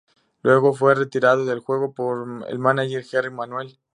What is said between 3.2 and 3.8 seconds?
Manuel".